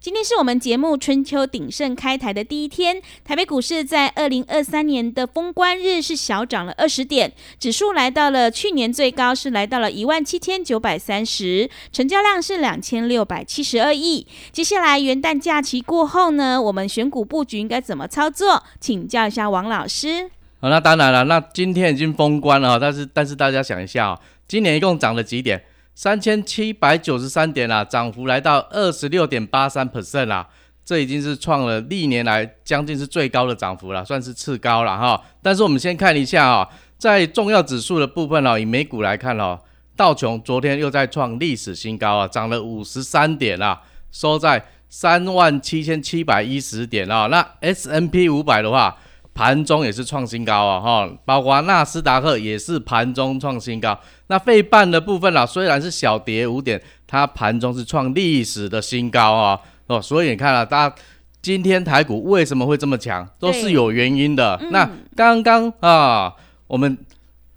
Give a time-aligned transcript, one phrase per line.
[0.00, 14.26] 今天是我们节目春秋鼎盛开台的第一天，台北股市在二零二三年的封关日是小涨了二十点，指数来到了去年最高是来到了一万七千九百三十，成交量是两千六百七十二亿。
[14.50, 18.62] 接下来元旦假期过后呢，我们选股布局应该怎么操作？
[18.80, 20.30] 请教一下王老师。
[20.62, 25.62] 好，那当然了，那今天已经封关了，但是但是大家想一下，今年一共涨了几点？
[26.02, 30.48] 三千七百九十三点啦，涨幅来到二十六点八三 percent 啦，
[30.82, 35.22] 这已经是创了历年来将近是最高的涨幅了，算是次高了哈。
[35.42, 39.60] 但是我们先看一下啊，在重要指数的部分哦，以美股来看哦，
[39.94, 43.78] 道琼昨天又在创历史新高啊，涨了五十三点啊，
[44.10, 47.26] 收在三万七千七百一十点啊。
[47.26, 48.96] 那 S N P 五百的话。
[49.40, 53.98] 盘中也是创新高啊，哈，包括纳斯达克也是盘中创新高。
[54.26, 60.94] 那费半的部分啦，虽然是小跌五点，它盘中是创历史的新高啊，哦，所以你看了，大家
[61.40, 64.60] 今天台股为什么会这么强，都是有原因的。
[64.70, 66.34] 那刚刚啊，
[66.66, 66.98] 我们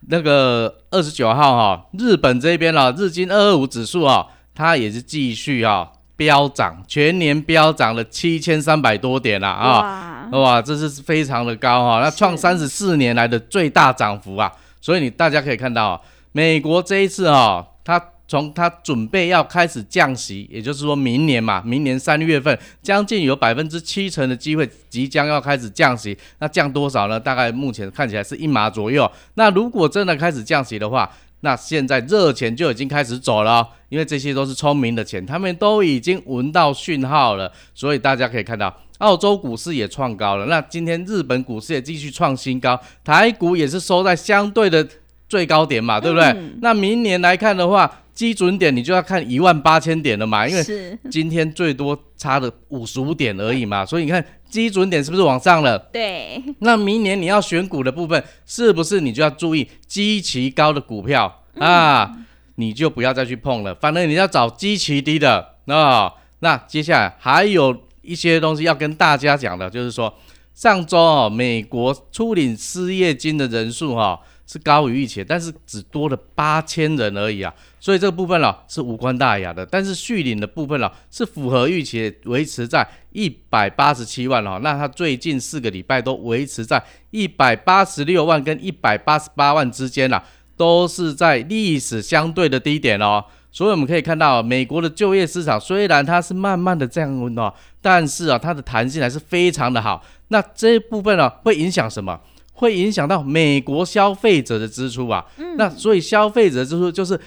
[0.08, 5.89] 那个二十九号哈，日本这边啊，日经二二五指数啊，它也是继续啊。
[6.16, 10.30] 飙涨，全年飙涨了七千三百多点啦啊！
[10.31, 14.52] 哇，这是非常的高哈，那创三十四年来的最大涨幅啊！
[14.80, 16.02] 所以你大家可以看到，
[16.32, 27.20] 美国这一次哈，它从它准备要开始降息，也就是说明年嘛，明年三月份将近有百分之七成的机会即将要开始降息，那降多少呢？
[27.20, 29.10] 大概目前看起来是一码左右。
[29.36, 31.10] 那如果真的开始降息的话，
[31.45, 40.45] 那现在热钱就已经开始走了，因为这些都是聪明的钱，他们都已经闻到讯号了，所以大家可以看到，澳洲股市也创高了。
[40.45, 44.87] 那今天日本股市也继续创新高，台股也是收在相对的
[45.27, 46.33] 最高点嘛，对不对？
[46.61, 54.23] 那明年来看的话，基准点你就要看一万八千点了嘛，因为今天最多差了五十五点而已嘛，所以你看。
[54.53, 55.79] 基准点是不是往上了？
[55.91, 56.39] 对。
[56.59, 62.15] 那明年你要选股的部分，是不是你就要注意基期高的股票啊？
[62.57, 66.13] 你就不要再去碰了，反正你要找基期低的啊。
[66.41, 70.13] 那接下来还有一些东西要跟大家讲的，就是说
[70.53, 74.19] 上周哦，美国初领失业金的人数哈。
[74.45, 79.65] 是高于预期，但是只多了八千人而已啊，所以这个部分了是无关大雅的。
[79.65, 84.59] 但是续领的部分了是符合预期，维持在一百八十七万哦。
[84.61, 90.23] 那它最近四个礼拜都维持在一百八十六万跟一百八十八万之间啦，
[90.58, 93.23] 都是在历史相对的低点哦。
[93.52, 100.04] 所以我们可以看到，美国的就业市场虽然它是慢慢的降温哦，但是啊，它的弹性还是非常的好。
[100.30, 102.20] 那这一部分呢，会影响什么？
[102.63, 105.25] 会影响到美国消费者的支出啊，
[105.57, 107.19] 那所以消费者支出就是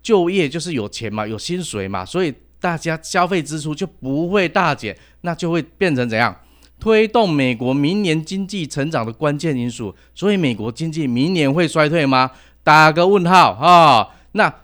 [0.00, 6.32] 就业就是有钱嘛，有薪水嘛，所以大家消费支出就不会大减，那就会变成怎样？
[6.78, 9.92] 推动美国明年经济成长的关键因素。
[10.14, 12.30] 所以美国经济明年会衰退吗？
[12.62, 14.08] 打个问号啊！
[14.32, 14.54] 那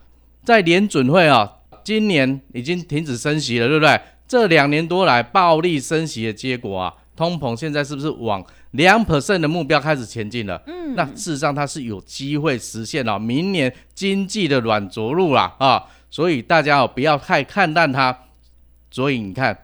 [0.45, 1.51] 在联准会啊，
[1.83, 4.01] 今年已经停止升息了，对不对？
[4.29, 8.45] 这两年多来暴力升息的结果啊，通膨现在是不是往？
[8.73, 18.17] 两 percent 的目标开始前进了，嗯，那事实上它是有机会实现了明年经济的软着陆啦啊，所以大家哦不要太看淡它。
[18.93, 19.57] 所以你看，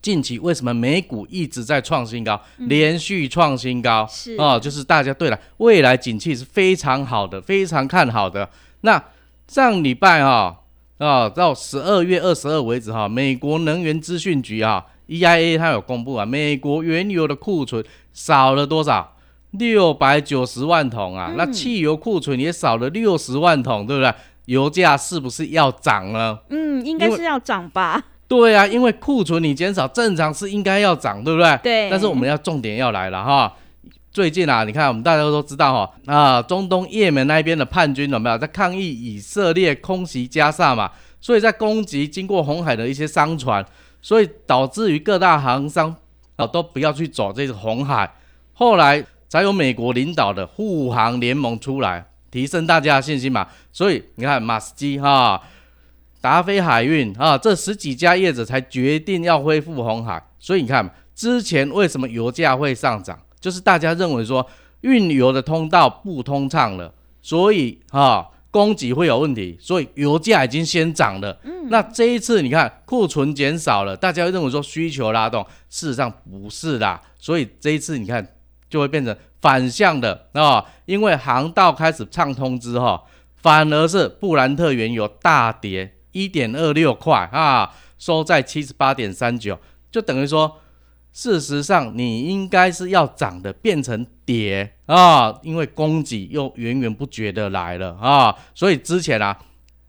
[0.00, 8.48] 近期为什么美股一直在创新高，连续创新高，是啊，就是大家对了，未来景气是非常好的，非常看好的。
[8.82, 9.02] 那
[9.48, 10.60] 上礼拜哈
[10.98, 17.84] 啊到十二月二十二为止哈，美国能源资讯局啊 EIA 它有公布啊，美国原油的库存。
[18.14, 19.10] 少了多少？
[19.50, 21.34] 六百九十万桶啊！
[21.36, 24.12] 那汽油库存也少了六十万桶，对不对？
[24.46, 26.42] 油价是不是要涨了？
[26.48, 28.02] 嗯，应该是要涨吧。
[28.26, 31.56] 对啊，因为库存你减少，正常是应该要涨，对不对？
[31.62, 31.88] 对。
[31.88, 33.54] 但是我们要重点要来了哈。
[34.10, 40.90] 最近啊，你看我们大家都知道哈啊，中东也门那边的叛军有没有在抗议以色列空袭加萨嘛？
[41.20, 43.64] 所以在攻击经过红海的一些商船，
[44.02, 45.94] 所以导致于各大航商
[46.36, 48.12] 啊都不要去走这个红海。
[48.52, 53.48] 后来才有美国领导的护航联盟出来，提升大家的信心嘛。
[53.72, 55.40] 所以你看马斯基哈、
[56.20, 60.22] 达菲海运啊，这十几家业者才决定要恢复红海。
[60.38, 64.46] 所以你看之前为什么油价会上涨，就是大家认为说
[64.82, 71.36] 运油的通道不通畅了，所以啊供给会有问题，所以油价已经先涨了。
[71.42, 77.02] 嗯，那这一次你看库存减少了，大家认为说需求拉动，事实上不是啦。
[77.18, 78.24] 所以这一次你看
[78.70, 83.02] 就会变成反向的啊，因为航道开始畅通之后，
[83.34, 89.58] 反而是布兰特原油大跌一点二六块啊，收在七十八点三九，
[89.90, 90.60] 就等于说。
[91.16, 99.36] 事实上，你应该是要涨的，变成跌啊，因为供给又源源不绝的来了啊，所以之前啊，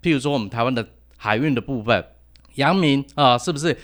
[0.02, 0.86] 譬如说我们台湾的
[1.18, 2.06] 海运的部分，
[2.56, 3.78] 阳明啊，是不是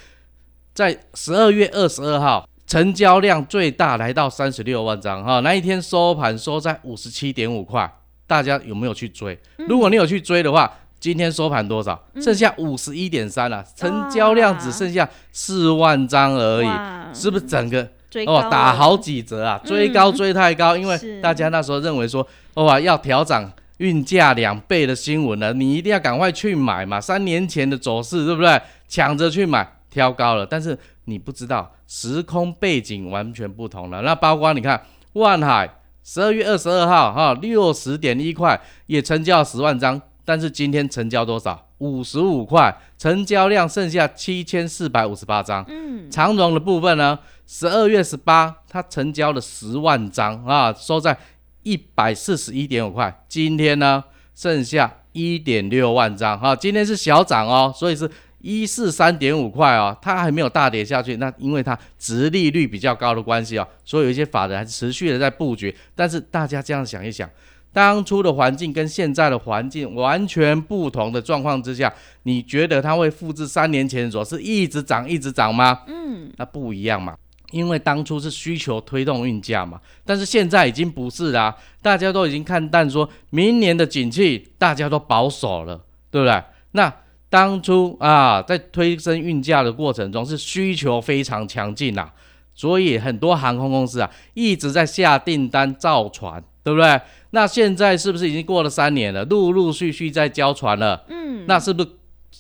[0.74, 5.40] 在十二月二十二号成交量最大来到三十六万张哈？
[5.40, 7.92] 那一天收盘收在五十七点五块，
[8.28, 9.40] 大家有没有去追？
[9.68, 10.72] 如果你有去追的话。
[11.02, 12.00] 今天收盘多少？
[12.22, 16.70] 剩下五十一点三了，成交量只剩下四万张而已，
[17.12, 17.92] 是不是整个
[18.26, 19.60] 哦打好几折啊？
[19.64, 22.26] 追高 追太高，因为大家那时候认为说
[22.56, 27.00] 哇要调涨运价两倍的新闻了，你一定要赶快去买嘛。
[27.00, 28.62] 三年前的走势对不对？
[28.88, 34.02] 抢着去买，挑高了，但是你不知道时空背景完全不同了。
[34.02, 34.82] 那包括你看
[35.14, 35.70] 万海
[36.04, 40.02] 十二月二十二号哈六十点一块也成交十万张。
[40.24, 41.68] 但是今天成交多少？
[41.80, 45.66] 五十五块，成交量剩下七千四百五十八张。
[45.68, 47.18] 嗯，长荣的部分呢？
[47.48, 51.18] 十二月十八，它成交了十万张啊，收在
[51.64, 53.24] 一百四十一点五块。
[53.28, 54.04] 今天呢，
[54.36, 58.10] 剩下一点六万张啊，今天是小涨哦，所以是
[58.42, 61.18] 一四三点五块哦，它还没有大跌下去。
[61.18, 65.76] 那因为它值利率比较高的关系哦，所以有一些法人还是持续的在布局。
[65.96, 67.28] 但是大家这样想一想。
[67.74, 75.82] 当初的环境跟现在的环境完全不同的状况之下，你觉得它会复制三年前的走势一直涨一直涨吗？
[75.88, 77.16] 嗯，那不一样嘛，
[77.52, 86.44] 因为当初是需求推动运价嘛，但是现在已经不是啦，大家都已经看淡，说明年的景气大家都保守了，对不对？
[86.72, 86.94] 那
[87.30, 92.12] 当初啊，在推升运价的过程中是需求非常强劲呐，
[92.62, 97.02] 所以很多航空公司啊一直在下订单造船，对不对？
[97.32, 99.26] 那现在是不是已经过了三年了？
[99.26, 101.04] 陆陆续续在交船了。
[101.10, 101.90] 嗯，那是不是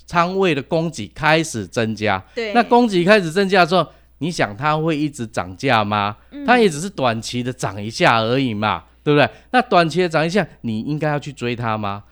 [0.05, 2.23] 仓位的供给开始增加？
[2.35, 3.83] 对，那供给开始增加之后，
[4.19, 6.15] 你想它会一直涨价吗？
[6.45, 9.27] 它也只是短期的涨一下而已嘛，对不对？
[9.49, 12.03] 那短期的涨一下，你应该要去追它吗？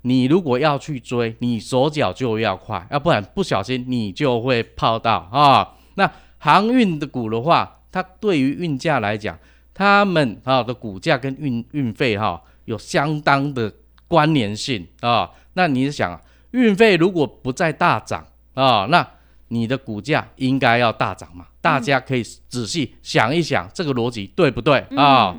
[0.00, 5.74] 你如果要去追，你手脚就要快，要不然不小心你就会泡到啊。
[5.96, 6.10] 那
[6.40, 9.38] 航运的股的话，它对于运价来讲。
[9.72, 13.72] 他们啊的股价跟运运费哈有相当的
[14.06, 16.20] 关联性啊，那你想，
[16.50, 19.08] 运费如果不再大涨啊，那
[19.48, 21.46] 你的股价应该要大涨嘛？
[21.62, 25.34] 大家可以仔细想一想，这个逻辑对不对啊？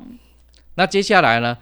[0.74, 1.56] 那接下来呢，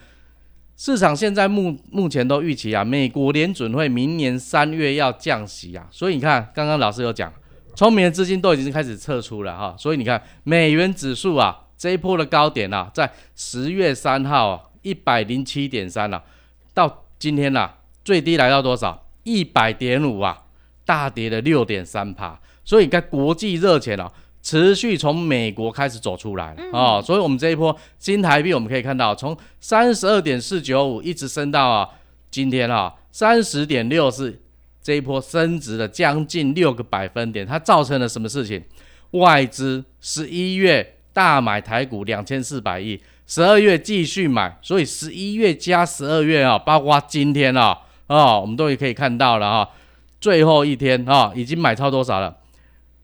[0.77, 7.33] 市场现在目目前都预期啊，美国联准会明年三月要降息啊，所以你看，刚刚老师有讲，
[7.79, 11.57] 聪明的资金都已经开始撤出了哈，所以你看美元指数啊。
[11.77, 16.21] 这一波的高点啊，在十月三号啊，一百零七点三了，
[16.73, 17.71] 到今天呐，
[18.03, 19.07] 最低来到多少？
[19.23, 20.43] 一百点五啊，
[20.83, 22.37] 大跌了六点三帕。
[22.65, 27.01] 所以，看国际热钱啊，持续从美国开始走出来了啊。
[27.01, 31.89] 所以，我们这一波新台币，我们可以看到，从三十二点四九五一直升到啊，
[32.29, 34.37] 今天啊，三十点六四，
[34.81, 37.45] 这一波升值了将近六个百分点。
[37.45, 38.63] 它造成了什么事情？
[39.11, 40.95] 外资十一月。
[41.11, 49.67] 大买台股两千四百亿，十二月继续买，所以十一月加十二月啊，包括今天啊，啊，我们都也可以看到了啊，
[50.21, 52.37] 最后一天啊，已经买超多少了？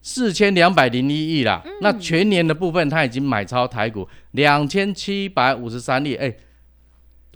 [0.01, 1.61] 四千两百零一亿了。
[1.81, 6.13] 那全年的部分，它已经买超台股两千七百五十三亿。
[6.15, 6.33] 哎，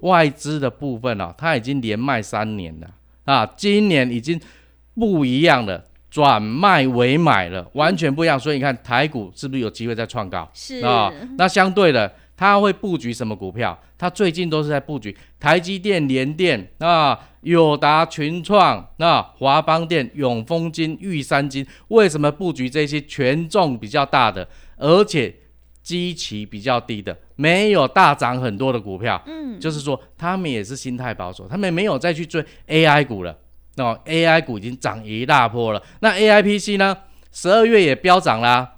[0.02, 2.88] 外资的部分啊，它已经连卖三年了
[3.30, 4.40] 啊，今年已经
[4.96, 5.86] 不一样了。
[6.10, 8.38] 转卖为买了，完全不一样。
[8.40, 10.50] 所以你看台股是不是有机会再创高？
[10.56, 11.14] 是啊。
[11.38, 13.80] 那相对的，它会布局什么股票？
[13.96, 21.64] 它最近都是在布局台积电、联电啊、友达、群创、那华邦电、永丰金、玉山金。
[21.90, 25.32] 为什么布局这些权重比较大的，而且
[25.90, 29.20] 基期比较低的，没有大涨很多的股票？
[29.26, 33.36] 嗯，就是说他们也是心态保守，他们没有再去追 AI 股了。
[33.74, 35.82] 那 AI 股已经涨一大波了。
[36.02, 36.96] 那 AIPC 呢，
[37.32, 38.76] 十二月也飙涨啦。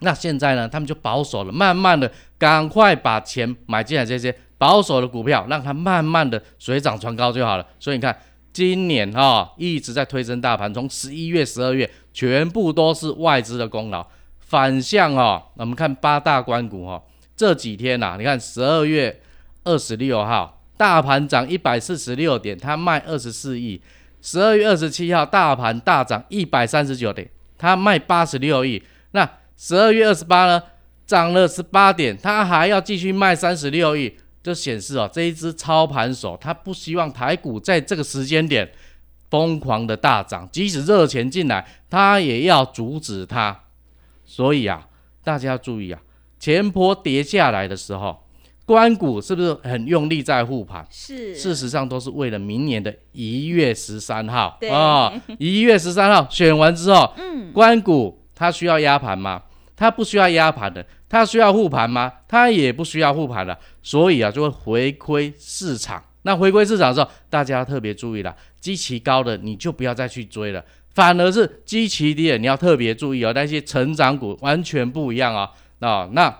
[0.00, 7.64] 那现在呢，他们就保守了，慢慢的赶快把钱买进来这些保守的股票，让它慢慢的水涨船高就好了。
[7.78, 8.18] 所以你看，
[8.52, 14.04] 今年哈一直在推升大盘，从十一月、十二月全部都是外资的功劳。
[14.52, 17.02] 反向哦，我们看八大关股哦，
[17.34, 19.22] 这几天呐，你看十二月
[19.64, 23.80] 二十六号大盘涨一百四十六点，它卖二十四亿；
[24.20, 28.82] 十二月二十七号大盘大涨一百三十九点，它卖八十六亿。
[29.12, 30.62] 那十二月二十八呢，
[31.06, 38.70] 涨了十八点，它还要继续卖三十六亿，就显示哦，这一只操盘手他不希望台股在这个时间点
[39.30, 43.58] 疯狂的大涨，即使热钱进来，他也要阻止它。
[44.32, 44.88] 所以啊，
[45.22, 46.00] 大家要注意啊，
[46.38, 48.18] 前坡跌下来的时候，
[48.64, 50.86] 关谷是不是很用力在护盘？
[50.88, 59.42] 是，事实上都是为了明年的一月十三号啊，一月十三号选完之后，嗯，关谷它需要压盘吗？
[59.76, 62.10] 它不需要压盘的，它需要护盘吗？
[62.26, 66.02] 它也不需要护盘了，所以啊，就会回归市场。
[66.22, 70.64] 那回归市场的时候，大家特别注意了，基期高的你就不要再去追了。
[70.94, 73.32] 反而是基期低的，你要特别注意哦。
[73.34, 75.50] 那些成长股完全不一样啊。
[75.78, 76.34] 那那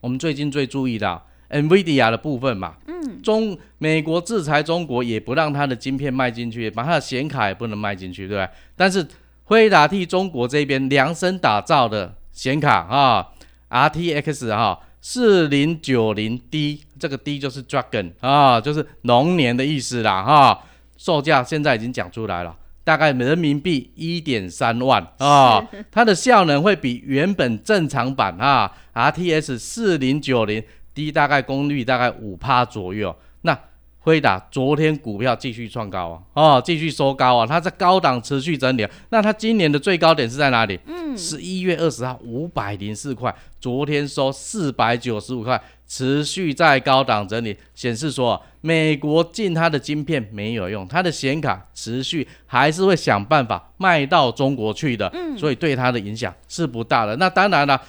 [0.00, 8.48] 我们最近最注意的 NVIDIA 的部分嘛，嗯，中美国制裁中国，也不让它的晶片卖进去，把它的显卡也不能卖进去，对不对？
[8.76, 9.06] 但是
[9.44, 13.26] 辉达替中国这边量身打造的显卡啊
[13.68, 20.62] ，RTX 哈四零九零 D，这个 D 就是 Dragon 啊，就是龙年的意思啦哈。
[20.96, 22.56] 售价现在已经讲出来了。
[22.90, 30.60] 大概人民币一点三万啊，它的效能会比原本正常版啊 R T S 四零九零
[30.92, 33.14] 低，大概功率大概五帕左右。
[33.42, 33.56] 那
[34.00, 38.86] 辉达昨天股票继续创高啊，哦，继续收高啊，它在高档持续整理。
[39.10, 40.78] 那它今年的最高点是在哪里？
[40.86, 45.60] 嗯，十一月二十号五百零四块，昨天收四百九十五块。
[45.92, 57.16] 持续在高档整理，显示说美国进它的晶片没有用，它的显卡持续还是会想办法卖到中国去的，嗯，所以对它的影响是不大的。
[57.16, 57.82] 那当然了，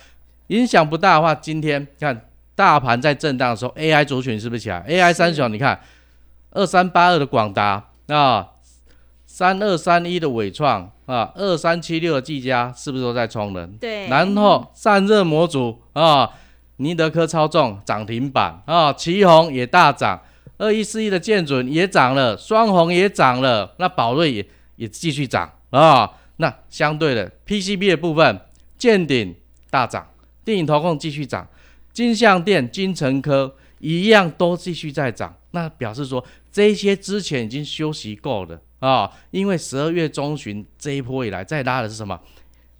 [0.47, 2.19] 影响不大的话，今天看
[2.55, 5.79] 大盘在震荡的时候，AI 族群是不是起来？AI 三雄，你看
[6.51, 8.47] 二三八二的广达啊，
[9.25, 13.77] 三二三一的伟创啊，二三七六的技嘉是不是都在冲人？
[13.79, 16.29] 对，然后散热模组啊。
[16.77, 20.19] 尼德科超重涨停板啊，旗宏也大涨，
[20.57, 24.43] 二一四一的建准也涨了，双红也涨了，那宝瑞也
[24.77, 26.11] 也继续涨啊。
[26.37, 28.41] 那相对的 PCB 的部分，
[28.79, 29.35] 建鼎
[29.69, 30.07] 大涨，
[30.43, 31.47] 电影投控继续涨，
[31.93, 35.35] 金相电、金城科一样都继续在涨。
[35.51, 42.19] 那表示说这些之前已经休息够了啊，因为十二月中旬这一波以来再拉的是什么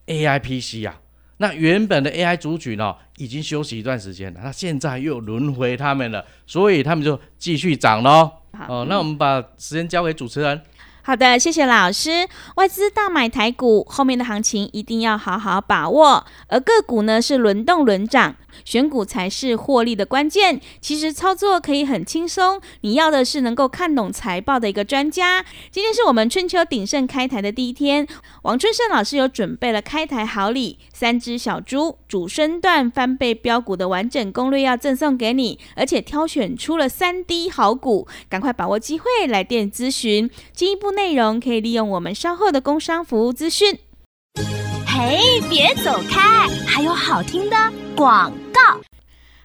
[0.08, 1.00] AIPC 啊？
[1.38, 8.32] 那原本的 AI 族群哦，已经休息一段时间了，那现在又轮回他们了，所以他们就继续涨喽。
[8.68, 10.62] 哦，那我们把时间交给主持人。
[11.04, 12.28] 好的，谢谢老师。
[12.58, 16.24] 外资大买台股，后面的行情一定要好好把握。
[16.48, 20.62] 而个股呢是轮动轮涨，选股才是获利的关键。
[20.80, 25.44] 其实操作可以很轻松，你要的是能够看懂财报的一个专家。
[25.72, 28.08] 今天是我们春秋鼎盛开台的第一天，
[28.44, 40.91] 王春盛老师有准备了开台好礼，三只小猪主升段翻倍标股的完整攻略要赠送给你，而且挑选出了三滴好股，赶快把握机会来电咨询进一步。
[40.92, 43.78] 内容可以利用我们稍后的工商服务资讯。
[44.86, 47.56] 嘿，别走开，还有好听的
[47.96, 48.62] 广告。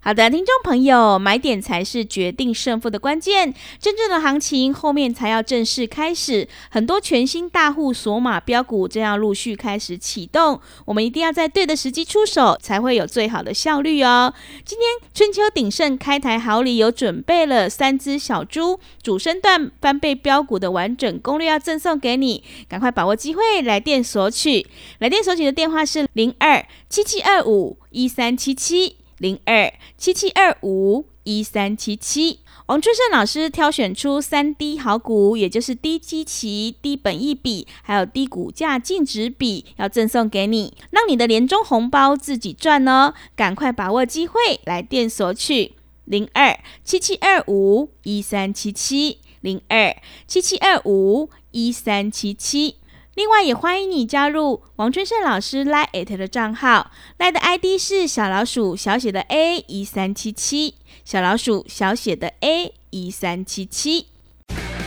[0.06, 3.52] 好的，听众朋友，买点才是决定胜负的关键。
[3.80, 10.60] 真正的行情后面才要正式开始，很多全新大户索马标股正要陆续开始启动。
[10.84, 14.32] 我们一定要在对的时机出手，才会有最好的效率哦。
[14.64, 24.68] 今天春秋鼎盛开台好礼有准备了三只小猪主升段翻倍标股的完整攻略要赠送给你，赶快把握机会来电索取。
[25.00, 28.98] 来电索取的电话是零二七七二五一三七七。
[29.18, 43.14] 零二七七二五一三七七，王春盛老师挑选出三低好股，也就是低基期、低本益比，还有低股价净值比，要赠送给你，让你的年终红包自己赚哦！
[43.34, 45.72] 赶快把握机会，来电索取
[46.04, 49.96] 零二七七二五一三七七零二
[50.26, 52.76] 七七二五一三七七。
[53.16, 64.08] 另外，也欢迎你加入王春盛老师 Line 的账号 li 的 ID 是小老鼠小写的 A 一三七七，小老鼠小写的 A 一三七七。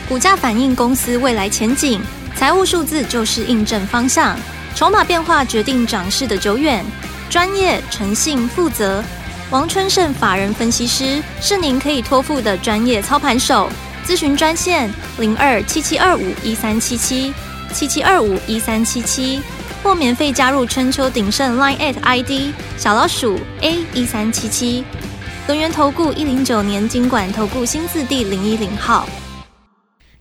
[0.08, 2.00] 股价反映公司未来前景，
[2.36, 4.38] 财务数字就是印证方向。
[4.76, 6.86] 筹码变化决定涨势的久远。
[7.32, 9.04] 专业、诚信、负责，
[9.50, 13.68] 王春盛法人分析师是您可以托付的专业操盘手。
[14.06, 17.34] 咨询专线零二七七二五一三七七
[17.74, 19.40] 七七二五一三七七，
[19.84, 24.84] 或免费加入春秋鼎盛 Line at ID 小老鼠 A 一三七七。
[25.48, 29.08] 轮源投顾一零九年经管投顾新字第零一零号。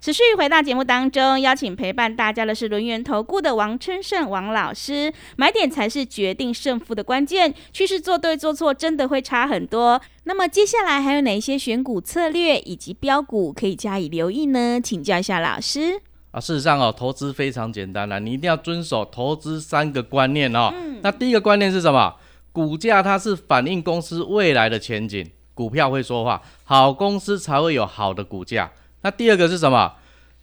[0.01, 5.13] 持续回到节目当中，邀请陪伴大家的是轮源投顾的王春盛王老师。
[5.37, 10.01] 买点才是决定胜负的关键，趋势做对做错真的会差很多。
[10.25, 14.81] 那么接下来还有哪些选股策略以及标股可以加以留意呢？
[14.81, 16.01] 请教一下老师。
[16.31, 20.71] 啊，事实上哦，投资非常简单啦，你一定要遵守投资三个观念哦。
[20.75, 21.01] 嗯。
[21.03, 22.15] 那第一个观念是什么？
[22.53, 28.71] 股价它是反映公司未来的前景，股票会说话，好公司才会有好的股价。
[29.03, 29.93] 那第二个是什么？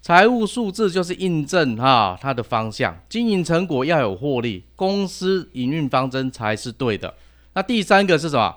[0.01, 7.13] 财务数字就是印证哈它的方向，经营成果要有获利，公司营运方针才是对的。
[7.53, 8.55] 那第三个是什么？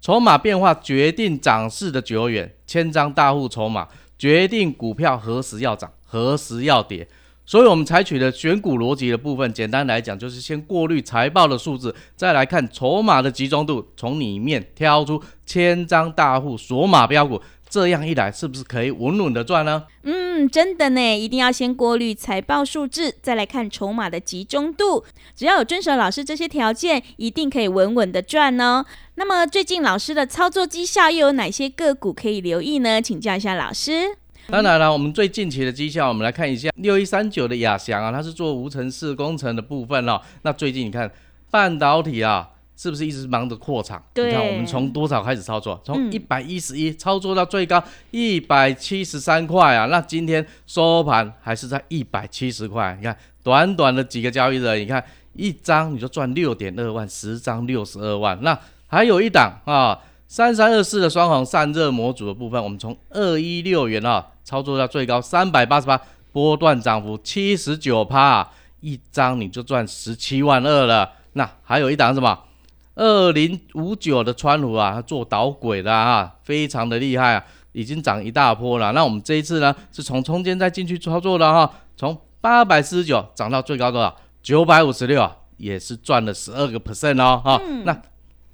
[0.00, 7.06] 筹码变化决定涨势的久远，千张大户筹码决定股票何时要涨，何时要跌。
[7.46, 17.40] 所以，我们采取的选股逻辑的部分，简单来讲，就是先过滤财报的数字，再来看筹码的集中度，从里面挑出千张大户锁码标股。
[17.70, 19.84] 这样一来，是不是可以稳稳的赚呢？
[20.02, 25.04] 嗯，真的呢，一定要先过滤财报数字，再来看筹码的集中度。
[25.34, 28.84] 只要有遵守老师这些条件，一定可以稳稳的赚哦。
[29.16, 33.02] 那么最近老师的操作绩效又有哪些个股可以留意呢？
[33.02, 34.16] 请教一下老师。
[34.50, 40.18] 当然了，我们最近期的绩效，我们来看一下六一三九的亚翔啊，它是做无尘室工程的部分哦。
[40.40, 41.10] 那最近你看
[41.50, 42.50] 半导体啊。
[42.80, 44.00] 是不是一直忙着扩厂？
[44.14, 45.82] 你看我们从多少开始操作？
[45.84, 49.86] 从一百一十一操作到最高一百七十三块啊！
[49.86, 52.96] 那今天收盘还是在一百七十块。
[52.96, 58.38] 你看短短的几个交易日，你看一张你就赚六点二万，十张六十二万。
[58.42, 58.56] 那
[58.86, 65.98] 还有一档啊，三三二四的双黄散热模组的部分，我们从二一六元啊操作到最高三百八十八，
[66.32, 68.46] 波段涨幅七十九趴，
[68.80, 71.10] 一张你就赚十七万二了。
[71.32, 72.38] 那还有一档什么？
[72.94, 78.92] 二零五九的川鲁啊，做导轨的啊，非常的厉害啊，已经涨一大波了。
[78.92, 84.14] 那我们这一次呢，是从中间再进去操作的哈，从八百四十九涨到最高多少？
[84.42, 87.58] 九百五十六啊，也是赚了十二个 percent 哦哈。
[87.84, 87.98] 那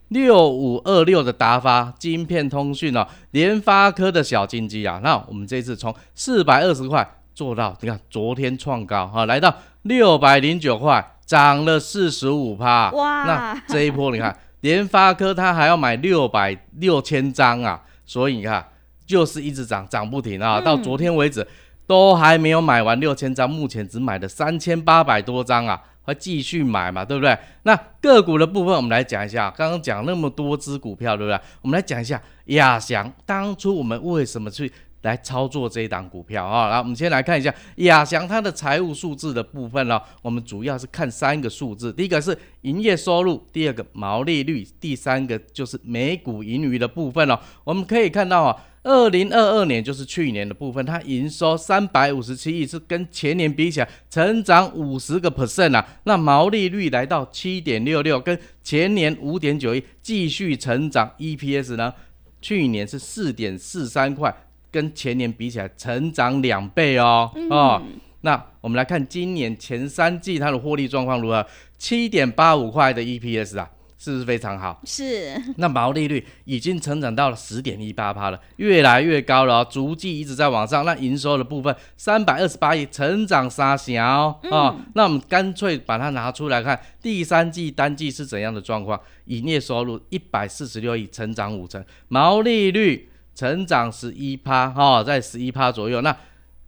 [0.09, 11.11] 六五二六的达发晶片通讯哦，联发科的小金鸡啊，那我们这次从四百二十块做到，你看昨天创高哈，来到六百零九块。
[11.27, 13.25] 涨了四十五趴，哇！
[13.25, 18.63] 那这一波你看，联发科它还要买六百六千张啊，所以你看
[19.07, 20.61] 就是一直涨，涨不停啊。
[20.61, 21.47] 到昨天为止
[21.87, 27.37] 都还没有买完六千张，目前只买了三千八百多张啊，会继续买嘛，对不对？
[27.65, 31.41] 那个股的部分我们来讲一下，刚刚讲那么多只股票，对不对？
[31.63, 34.73] 我们来讲一下亚翔，当初我们为什么去？
[35.05, 40.03] 来操作这一档股票啊，来，我们先来看一下亚翔它的财务数字的部分了。
[40.23, 47.39] 我们主要是看三个数字，第一个是营业收入，第二个毛利率，第三个就是每股盈余的部分了。
[47.65, 55.87] 我们可以看到啊，二零二二年就是去年的部分，它营收三百五十七亿，是跟前年比起来成长五十个 percent 啊。
[56.05, 61.11] 那毛利率来到七点六六，跟前年五点九一继续成长。
[61.19, 61.93] EPS 呢，
[62.41, 64.35] 去年是四点四三块。
[64.75, 67.81] 跟前年比起来，成长两倍哦哦。
[68.23, 71.47] 那我们来看今年前三季它的获利状况如何？
[71.79, 73.71] 七点八五块的 EPS 啊。
[73.97, 74.79] 是不是非常好？
[74.85, 75.33] 是。
[75.57, 80.85] 那毛利率已经成长到了十点一八趴了，越来越高了，哦逐季一直在往上。
[80.85, 84.05] 那营收的部分三百二十八亿，成长三小
[84.51, 84.77] 啊。
[84.95, 89.01] 那我们干脆把它拿出来看，第三季单季是怎样的状况？
[89.27, 93.09] 营业收入一百四十六亿，成长五成，毛利率。
[93.35, 96.01] 成长十一趴哈，在十一趴左右。
[96.01, 96.17] 那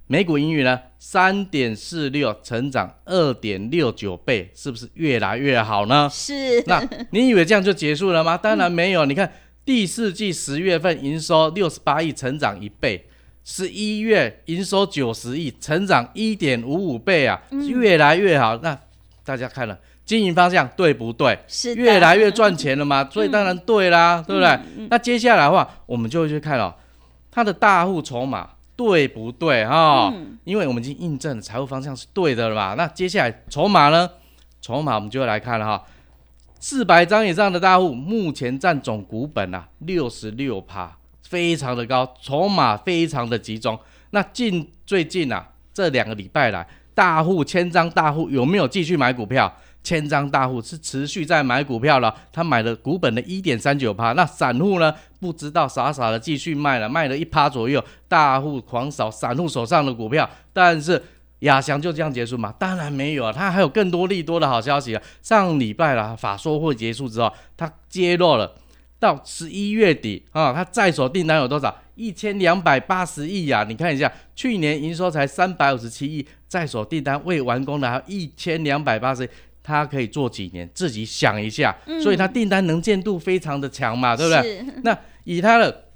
[0.09, 0.81] 美股英语呢？
[0.99, 6.09] 三点四六，成长二点六九倍，是不是越来越好呢？
[6.13, 6.63] 是。
[6.67, 8.37] 那你以为这样就结束了吗？
[8.37, 9.05] 当然没有。
[9.05, 9.33] 你看
[9.65, 13.01] 第四季十月份营收六十八亿，成长一倍；
[13.45, 18.57] 十一月营收九十亿，成长一点五五倍啊，越来越好。
[18.59, 18.79] 那
[19.25, 19.77] 大家看了。
[20.07, 21.37] 经营方向对不对？
[21.49, 23.07] 是越来越赚钱了嘛？
[23.11, 24.59] 所以当然对啦，对不对？
[24.89, 26.73] 那接下来的话，我们就会去看哦，
[27.31, 30.15] 它的大户筹码对不对哈？
[30.45, 32.75] 因为我们已经印证了财务方向是对的了嘛。
[32.75, 34.09] 那接下来筹码呢？
[34.63, 35.85] 筹码我们就会来看了哈，
[36.61, 43.79] 四百张以上的大户目前占总股本啊六十六趴，非常的高，筹码非常的集中。
[44.11, 49.53] 那近最近啊，这两个礼拜来，大户千张大户有没有继续买股票？
[49.87, 54.13] 千张大户是持续在买股票了，他买了股本的一点三九趴。
[54.15, 54.93] 那散户呢？
[55.21, 57.83] 不知道傻傻的继续卖了，卖了一趴左右。
[58.09, 61.01] 大户狂扫散户手上的股票，但是
[61.41, 62.53] 亚翔就这样结束吗？
[62.59, 65.01] 当然没有啊，他还有更多利多的好消息啊。
[65.23, 68.57] 上礼拜啦，法说会结束之后，他揭露了
[68.99, 71.73] 到十一月底啊，他在手订单有多少？
[71.95, 73.65] 一千两百八十亿呀！
[73.67, 79.29] 你看一下，去年营收才三百五十七亿，在手订单未完工的还有一千两百八十亿。
[79.67, 80.71] 它可以做几年？
[80.73, 81.77] 自己想一下。
[82.01, 84.65] 所以它订单能见度非常的强嘛，对不对？
[84.85, 85.87] 那以它的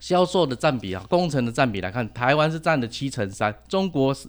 [0.00, 4.26] 销售的占比啊，工程的占比来看，台湾是占了七成三，中国是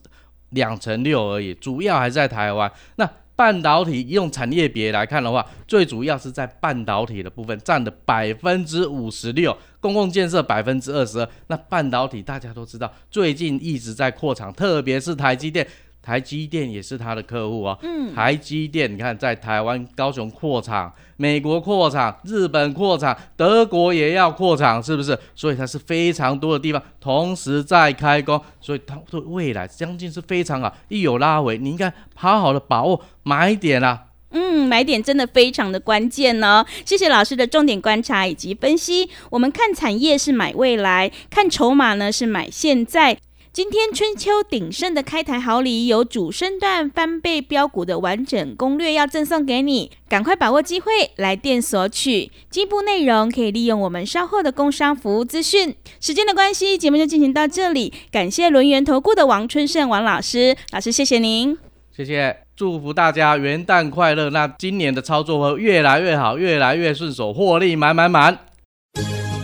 [0.50, 2.70] 两成六而已，主要还是在台湾。
[2.98, 11.30] 那半导体用产业别来看的话，最主要是在半导体的部分占的百分之五十六，公共建设百分之二十二。
[11.48, 15.68] 那半导体大家都知道，最近一直在扩厂，特别是台积电。
[16.06, 17.78] 台积电也是他的客户哦。
[17.82, 25.18] 嗯，台积电，你看在台湾高雄扩厂，美国扩厂，日本扩厂，德国也要扩厂，是不是？
[25.34, 30.72] 所以它是非常多的地方同时在开工，所以它对未来将近是非常好。
[30.90, 34.04] 一有拉回，你应该好好的把握买点啦。
[34.38, 36.64] 嗯，买点真的非常的关键呢。
[36.86, 39.10] 谢谢老师的重点观察以及分析。
[39.30, 43.18] 我们看产业是买未来，看筹码呢是买现在。
[43.56, 52.30] 今天春秋鼎盛的开台好礼，有主升段翻倍标股的完整攻略要赠送给你，赶快把握机会来电索取。
[52.50, 55.74] 进一步内容可以利用我们稍后的工商服务资讯。
[56.02, 57.94] 时间的关系，节目就进行到这里。
[58.12, 61.58] 感谢轮圆投顾的王春盛王老师，老师谢谢您，
[61.96, 64.30] 谢谢，祝福大家元旦快乐。
[64.32, 68.38] 那今年的操作会越来越好，越来越顺手，获利满满满。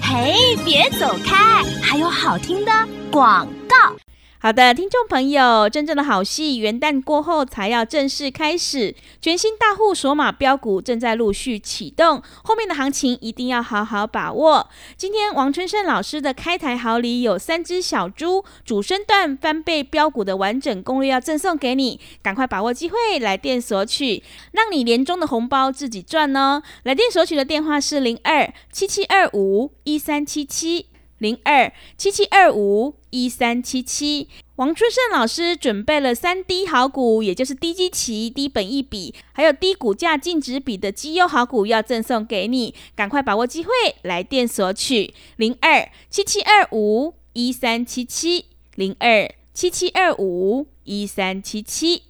[0.02, 0.34] 嘿，
[0.66, 2.72] 别走开，还有好听的
[3.10, 3.96] 广告。
[4.44, 14.68] 好的，听众朋友，真正的好戏元旦过后才要正式开始，全新大户索马标股正在陆续启动，后面的行情一定要好好把握。
[14.98, 24.24] 今天王春盛老师的开台好礼有三只小猪主升段翻倍标股的完整攻略要赠送给你，赶快把握机会来电索取，
[24.54, 26.64] 让你年终的红包自己赚哦。
[26.82, 30.88] 来电索取的电话是零二七七二五一三七七。
[31.22, 43.70] 零二七七二五一三七七，王春盛老师准备了三低好股，也就是低基期、低本益比，还有低股价净值比的绩优好股，要赠送给你，赶快把握机会，
[44.02, 45.14] 来电索取。
[45.36, 52.02] 零二七七二五一三七七，零二七七二五一三七七。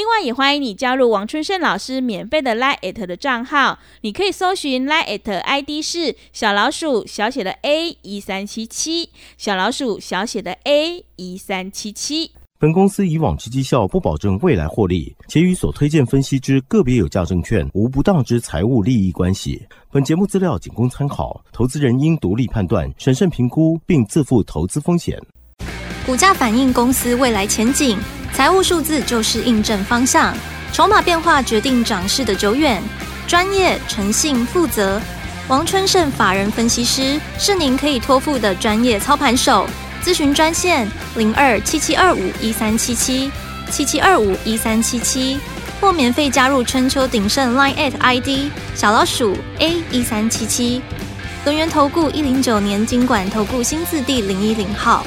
[0.00, 12.32] 另外，也欢迎你加入王春生老师免费的 Line 的账号，你可以搜寻 Line ID 是小老鼠小写的 A 一三七七，小老鼠小写的 A 一三七七。
[12.58, 19.62] 本公司以往之绩效不保证未来获利，且与所推荐分析之个别有价证券无不当之财务利益关系。
[19.92, 25.20] 本节目资料仅供参考，投资人应独立判断、审慎评估，并自负投资风险。
[26.10, 27.96] 股价反映公司未来前景。
[28.32, 30.36] 财务数字就是印证方向，
[30.72, 32.82] 筹码变化决定涨势的久远。
[33.28, 35.00] 专业、诚信、负责，
[35.46, 39.68] 王春盛法人分析师是您可以托付的专业操盘手。
[40.02, 43.30] 咨询专线零二七七二五一三七七
[43.70, 45.38] 七七二五一三七七，
[45.80, 50.82] 或免费加入春秋鼎盛 Line at ID 小老鼠 A 一三七七。
[51.44, 55.06] 轮源投顾一零九年经管投顾新字第零一零号。